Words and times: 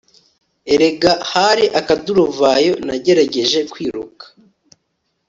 erega 0.73 1.11
hari 1.31 1.65
akaduruvayo 1.79 2.73
nagerageje 2.87 3.59
kwiruka 3.71 4.25